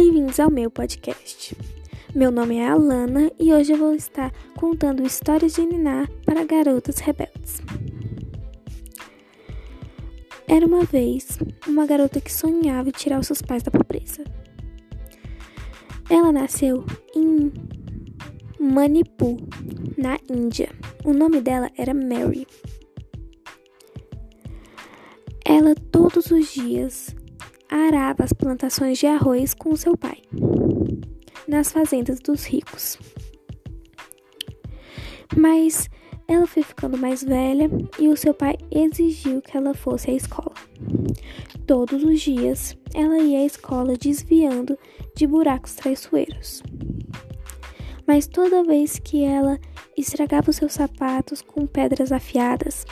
[0.00, 1.56] Bem-vindos ao meu podcast.
[2.14, 7.00] Meu nome é Alana e hoje eu vou estar contando histórias de Niná para garotas
[7.00, 7.60] rebeldes.
[10.46, 14.22] Era uma vez uma garota que sonhava em tirar os seus pais da pobreza.
[16.08, 16.86] Ela nasceu
[17.16, 17.52] em
[18.60, 19.36] Manipur,
[19.96, 20.70] na Índia.
[21.04, 22.46] O nome dela era Mary.
[25.44, 27.17] Ela todos os dias
[27.70, 30.22] arava as plantações de arroz com seu pai,
[31.46, 32.98] nas fazendas dos ricos.
[35.36, 35.88] Mas
[36.26, 40.54] ela foi ficando mais velha e o seu pai exigiu que ela fosse à escola.
[41.66, 44.78] Todos os dias ela ia à escola desviando
[45.16, 46.62] de buracos traiçoeiros.
[48.06, 49.58] Mas toda vez que ela
[49.96, 52.86] estragava os seus sapatos com pedras afiadas,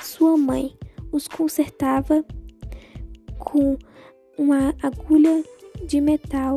[0.00, 0.76] sua mãe
[1.12, 2.24] os consertava
[3.38, 3.76] com
[4.38, 5.42] uma agulha
[5.84, 6.56] de metal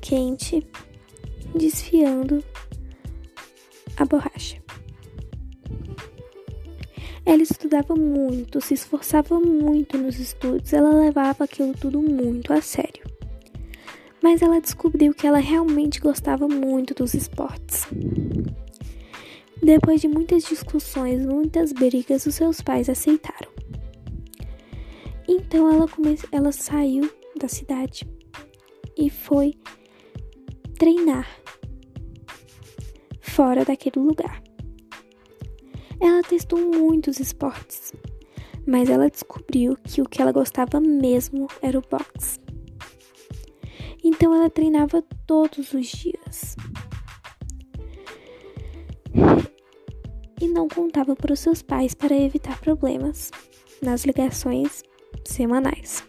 [0.00, 0.66] quente
[1.54, 2.42] desfiando
[3.96, 4.60] a borracha.
[7.24, 13.04] Ela estudava muito, se esforçava muito nos estudos, ela levava aquilo tudo muito a sério.
[14.20, 17.86] Mas ela descobriu que ela realmente gostava muito dos esportes.
[19.62, 23.31] Depois de muitas discussões, muitas brigas, os seus pais aceitaram.
[25.28, 26.18] Então ela, come...
[26.30, 28.08] ela saiu da cidade
[28.96, 29.54] e foi
[30.78, 31.28] treinar
[33.20, 34.42] fora daquele lugar.
[36.00, 37.92] Ela testou muitos esportes,
[38.66, 42.40] mas ela descobriu que o que ela gostava mesmo era o boxe.
[44.04, 46.56] Então ela treinava todos os dias.
[50.40, 53.30] E não contava para os seus pais para evitar problemas
[53.80, 54.82] nas ligações
[55.24, 56.04] semanais.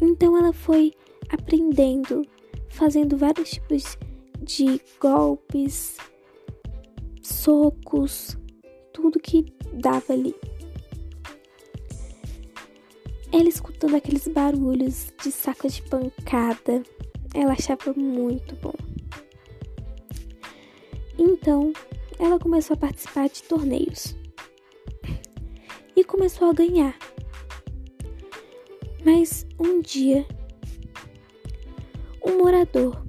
[0.00, 0.92] Então ela foi
[1.30, 2.26] aprendendo,
[2.68, 3.96] fazendo vários tipos
[4.42, 5.96] de golpes,
[7.22, 8.36] socos,
[8.92, 10.34] tudo que dava ali.
[13.32, 16.82] Ela escutando aqueles barulhos de saco de pancada,
[17.34, 18.74] ela achava muito bom.
[21.18, 21.72] Então,
[22.18, 24.14] ela começou a participar de torneios
[25.96, 26.96] e começou a ganhar.
[29.04, 30.26] Mas um dia,
[32.24, 33.04] um morador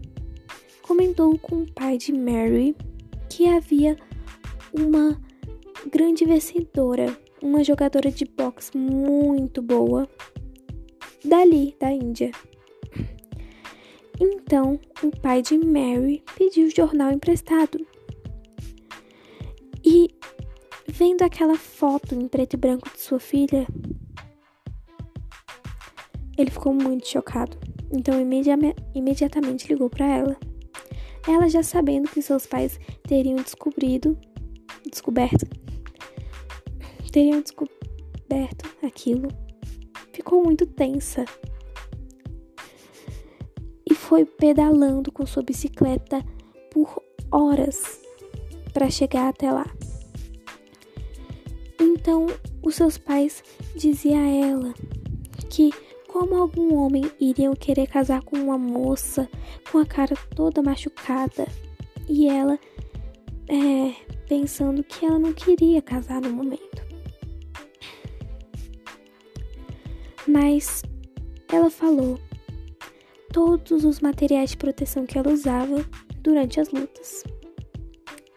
[0.82, 2.76] comentou com o pai de Mary
[3.30, 3.98] que havia
[4.74, 5.20] uma
[5.92, 10.08] grande vencedora, uma jogadora de boxe muito boa,
[11.24, 12.32] dali da Índia.
[14.20, 17.86] Então, o pai de Mary pediu o jornal emprestado.
[19.84, 20.15] E
[20.98, 23.68] Vendo aquela foto em preto e branco de sua filha,
[26.38, 27.58] ele ficou muito chocado.
[27.92, 28.16] Então
[28.94, 30.38] imediatamente ligou para ela.
[31.28, 34.18] Ela já sabendo que seus pais teriam descobrido,
[34.90, 35.46] descoberto,
[37.12, 39.28] teriam descoberto aquilo,
[40.14, 41.26] ficou muito tensa
[43.86, 46.24] e foi pedalando com sua bicicleta
[46.72, 48.00] por horas
[48.72, 49.66] para chegar até lá.
[51.80, 52.28] Então,
[52.64, 53.44] os seus pais
[53.76, 54.74] diziam a ela
[55.50, 55.72] que
[56.08, 59.30] como algum homem iriam querer casar com uma moça
[59.70, 61.46] com a cara toda machucada
[62.08, 62.58] e ela
[63.50, 63.94] é,
[64.28, 66.84] pensando que ela não queria casar no momento.
[70.28, 70.82] Mas
[71.52, 72.20] ela falou
[73.32, 75.86] todos os materiais de proteção que ela usava
[76.22, 77.24] durante as lutas,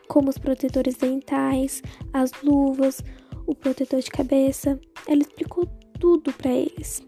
[0.08, 1.80] como os protetores dentais,
[2.12, 3.02] as luvas,
[3.48, 4.78] o protetor de cabeça.
[5.08, 5.66] Ela explicou
[5.98, 7.02] tudo para eles.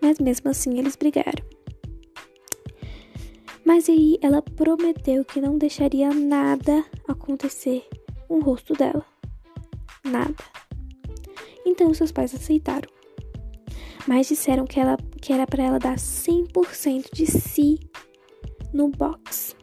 [0.00, 1.44] Mas mesmo assim eles brigaram.
[3.64, 7.86] Mas aí ela prometeu que não deixaria nada acontecer
[8.28, 9.04] com o rosto dela.
[10.04, 10.44] Nada.
[11.66, 12.88] Então seus pais aceitaram.
[14.06, 17.78] Mas disseram que, ela, que era para ela dar 100% de si
[18.72, 19.56] no box.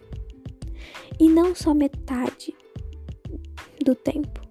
[1.19, 2.55] E não só metade
[3.83, 4.48] do tempo.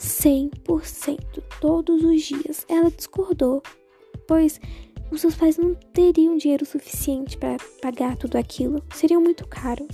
[0.00, 2.64] 100% todos os dias.
[2.68, 3.62] Ela discordou,
[4.26, 4.58] pois
[5.10, 9.86] os seus pais não teriam dinheiro suficiente para pagar tudo aquilo, seria muito caro.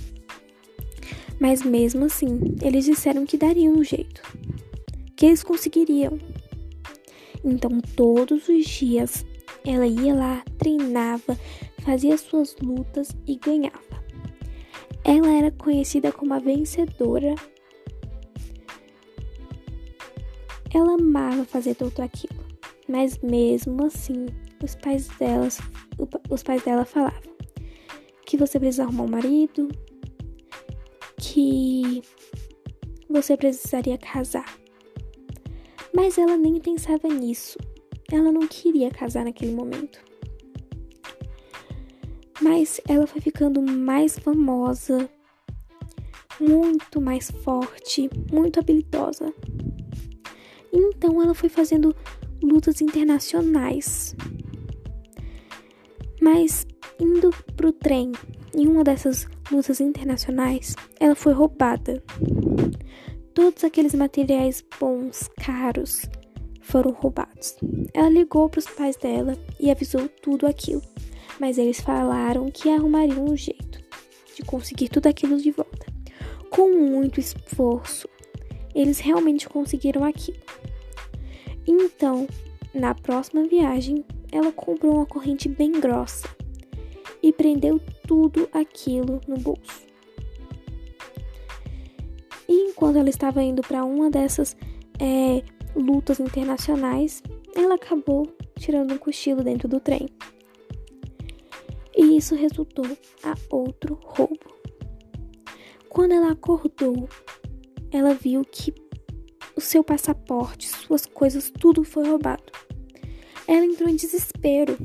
[1.39, 4.21] Mas mesmo assim, eles disseram que dariam um jeito,
[5.15, 6.17] que eles conseguiriam.
[7.43, 9.25] Então, todos os dias,
[9.65, 11.37] ela ia lá, treinava,
[11.83, 13.77] fazia suas lutas e ganhava.
[15.03, 17.35] Ela era conhecida como a vencedora
[20.73, 22.45] ela amava fazer tudo aquilo.
[22.87, 24.27] Mas mesmo assim,
[24.63, 25.59] os pais delas,
[26.29, 27.37] os pais dela falavam
[28.25, 29.69] que você precisa arrumar um marido,
[31.17, 32.01] que
[33.09, 34.45] você precisaria casar.
[35.95, 37.57] Mas ela nem pensava nisso.
[38.11, 40.03] Ela não queria casar naquele momento.
[42.41, 45.09] Mas ela foi ficando mais famosa,
[46.39, 49.33] muito mais forte, muito habilidosa.
[50.77, 51.95] Então ela foi fazendo
[52.41, 54.15] lutas internacionais.
[56.21, 56.67] Mas
[56.99, 58.11] indo pro trem,
[58.55, 62.03] em uma dessas lutas internacionais, ela foi roubada.
[63.33, 66.03] Todos aqueles materiais bons, caros,
[66.61, 67.55] foram roubados.
[67.93, 70.81] Ela ligou para os pais dela e avisou tudo aquilo,
[71.39, 73.79] mas eles falaram que arrumariam um jeito
[74.35, 75.87] de conseguir tudo aquilo de volta.
[76.49, 78.07] Com muito esforço,
[78.77, 80.37] eles realmente conseguiram aquilo.
[81.67, 82.27] Então,
[82.73, 86.29] na próxima viagem, ela comprou uma corrente bem grossa
[87.23, 89.87] e prendeu tudo aquilo no bolso.
[92.47, 94.55] E enquanto ela estava indo para uma dessas
[94.99, 95.43] é,
[95.75, 97.23] lutas internacionais,
[97.55, 100.07] ela acabou tirando um cochilo dentro do trem.
[101.95, 102.85] E isso resultou
[103.23, 104.55] a outro roubo.
[105.89, 107.09] Quando ela acordou,
[107.91, 108.73] ela viu que
[109.55, 112.43] o seu passaporte, suas coisas, tudo foi roubado.
[113.47, 114.77] Ela entrou em desespero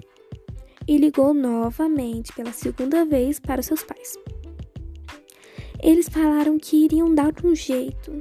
[0.87, 4.16] e ligou novamente pela segunda vez para seus pais.
[5.82, 8.16] Eles falaram que iriam dar um jeito.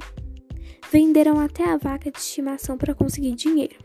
[0.90, 3.78] Venderam até a vaca de estimação para conseguir dinheiro.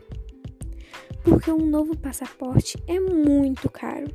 [1.22, 4.08] Porque um novo passaporte é muito caro.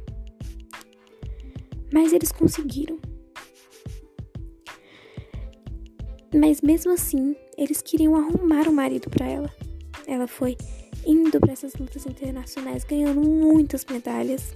[1.94, 3.00] Mas eles conseguiram.
[6.34, 9.54] Mas mesmo assim, eles queriam arrumar um marido para ela.
[10.08, 10.58] Ela foi
[11.06, 14.54] indo para essas lutas internacionais, ganhando muitas medalhas.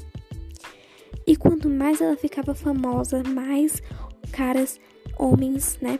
[1.26, 3.82] E quanto mais ela ficava famosa, mais
[4.32, 4.80] caras,
[5.20, 6.00] homens, né,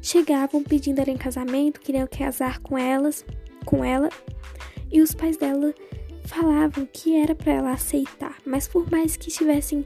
[0.00, 3.24] chegavam pedindo ela em casamento, queriam casar com elas,
[3.64, 4.08] com ela.
[4.90, 5.74] E os pais dela
[6.24, 9.84] falavam que era para ela aceitar, mas por mais que tivessem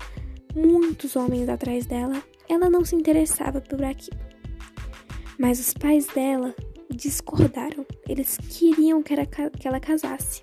[0.55, 4.27] muitos homens atrás dela, ela não se interessava por aquilo.
[5.38, 6.55] Mas os pais dela
[6.90, 7.87] discordaram.
[8.08, 10.43] Eles queriam que, era, que ela casasse.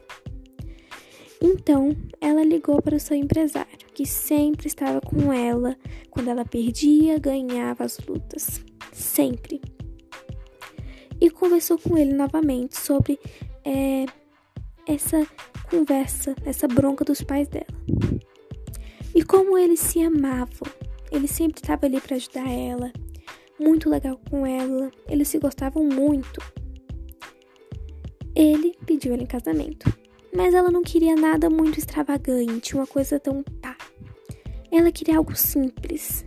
[1.42, 5.76] Então, ela ligou para o seu empresário, que sempre estava com ela
[6.10, 8.64] quando ela perdia, ganhava as lutas.
[8.94, 9.62] Sempre.
[11.20, 13.20] E conversou com ele novamente sobre
[13.64, 14.06] é,
[14.88, 15.28] essa
[15.70, 17.66] conversa, essa bronca dos pais dela.
[19.14, 20.68] E como eles se amavam.
[21.12, 22.92] Ele sempre estava ali para ajudar ela,
[23.60, 26.42] muito legal com ela, eles se gostavam muito.
[28.36, 29.92] Ele pediu ela em casamento,
[30.36, 33.78] mas ela não queria nada muito extravagante, uma coisa tão pá.
[34.72, 36.26] Ela queria algo simples.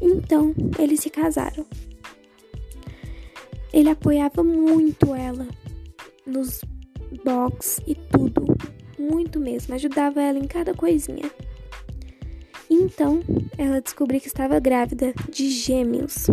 [0.00, 1.64] Então, eles se casaram.
[3.72, 5.46] Ele apoiava muito ela
[6.26, 6.60] nos
[7.24, 8.44] box e tudo,
[8.98, 11.30] muito mesmo, ajudava ela em cada coisinha.
[12.74, 13.20] Então,
[13.58, 16.28] ela descobriu que estava grávida de gêmeos.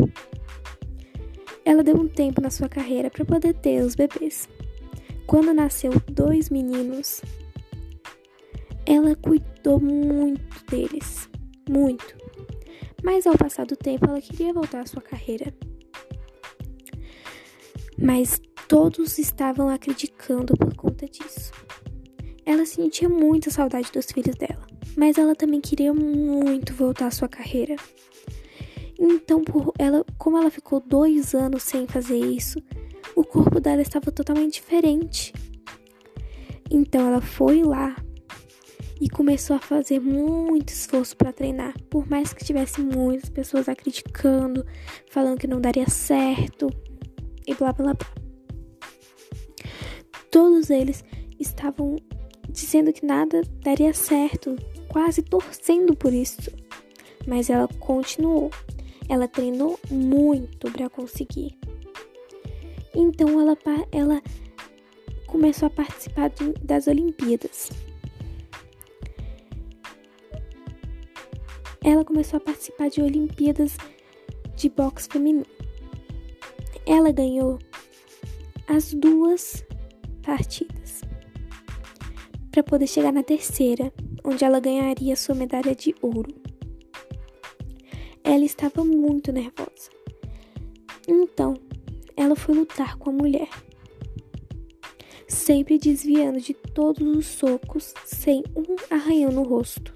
[1.66, 4.48] Ela deu um tempo na sua carreira para poder ter os bebês.
[5.28, 7.22] Quando nasceu dois meninos,
[8.86, 11.30] ela cuidou muito deles,
[11.70, 12.16] muito.
[13.04, 15.54] Mas ao passar do tempo, ela queria voltar à sua carreira.
[18.02, 21.52] Mas todos estavam acreditando por conta disso.
[22.46, 27.28] Ela sentia muita saudade dos filhos dela mas ela também queria muito voltar à sua
[27.28, 27.76] carreira.
[29.00, 32.62] Então, por ela, como ela ficou dois anos sem fazer isso,
[33.16, 35.34] o corpo dela estava totalmente diferente.
[36.70, 37.96] Então, ela foi lá
[39.00, 43.76] e começou a fazer muito esforço para treinar, por mais que tivesse muitas pessoas a
[43.76, 44.66] criticando,
[45.10, 46.70] falando que não daria certo
[47.48, 48.08] e blá blá blá.
[50.30, 51.04] Todos eles
[51.40, 51.96] estavam
[52.50, 54.56] dizendo que nada daria certo,
[54.90, 56.52] quase torcendo por isso.
[57.26, 58.52] Mas ela continuou.
[59.08, 61.58] Ela treinou muito para conseguir.
[62.94, 63.58] Então ela,
[63.92, 64.22] ela
[65.28, 67.70] começou a participar de, das Olimpíadas.
[71.82, 73.78] Ela começou a participar de Olimpíadas
[74.56, 75.46] de boxe feminino.
[76.86, 77.60] Ela ganhou
[78.68, 79.66] as duas
[80.22, 81.02] partidas
[82.52, 86.34] para poder chegar na terceira, onde ela ganharia sua medalha de ouro.
[88.24, 89.90] Ela estava muito nervosa.
[91.08, 91.56] Então,
[92.16, 93.50] ela foi lutar com a mulher.
[95.28, 99.94] sempre desviando de todos os socos sem um arranhão no rosto.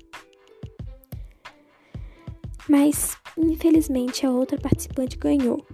[2.69, 5.65] Mas, infelizmente, a outra participante ganhou.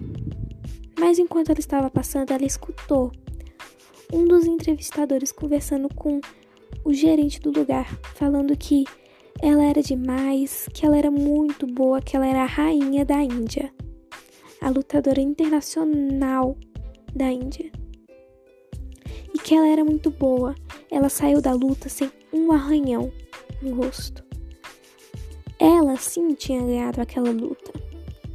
[1.00, 3.12] Mas enquanto ela estava passando, ela escutou
[4.12, 6.20] um dos entrevistadores conversando com
[6.84, 8.86] o gerente do lugar, falando que
[9.42, 13.74] ela era demais, que ela era muito boa, que ela era a rainha da Índia,
[14.62, 16.58] a lutadora internacional
[17.16, 17.72] da Índia.
[19.34, 20.56] E que ela era muito boa.
[20.92, 23.12] Ela saiu da luta sem um arranhão
[23.62, 24.24] no rosto.
[25.60, 27.72] Ela sim tinha ganhado aquela luta.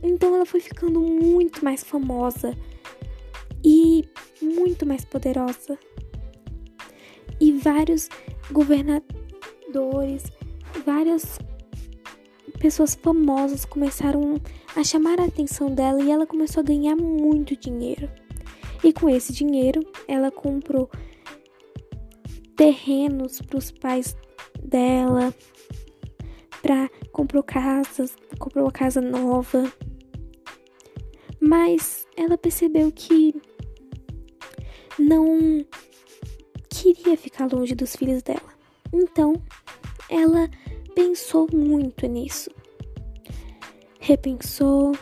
[0.03, 2.57] Então ela foi ficando muito mais famosa
[3.65, 4.09] e
[4.41, 5.79] muito mais poderosa.
[7.65, 8.11] Vários
[8.53, 10.25] governadores,
[10.85, 11.39] várias
[12.61, 14.39] pessoas famosas começaram
[14.77, 18.11] a chamar a atenção dela e ela começou a ganhar muito dinheiro.
[18.83, 20.91] E com esse dinheiro, ela comprou
[22.55, 24.15] terrenos para os pais
[24.63, 25.35] dela,
[26.61, 29.65] para comprou casas, comprou uma casa nova.
[31.41, 33.35] Mas ela percebeu que
[34.99, 35.65] não
[37.05, 38.41] queria ficar longe dos filhos dela.
[38.91, 39.35] Então,
[40.09, 40.49] ela
[40.95, 42.51] pensou muito nisso.
[44.01, 44.93] Repensou,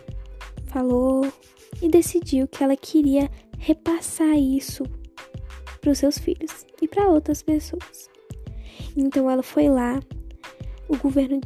[0.67, 1.33] falou
[1.81, 4.83] e decidiu que ela queria repassar isso
[5.81, 8.11] para os seus filhos e para outras pessoas.
[8.97, 10.01] Então ela foi lá,
[10.89, 11.41] o governo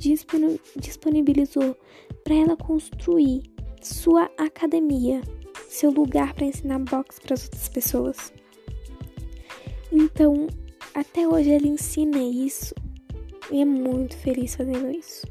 [0.76, 1.76] disponibilizou
[2.24, 3.42] para ela construir
[3.82, 5.20] sua academia,
[5.68, 8.32] seu lugar para ensinar boxe para as outras pessoas.
[9.92, 10.46] Então,
[10.94, 12.74] até hoje ela ensina isso
[13.50, 15.26] e é muito feliz fazendo isso.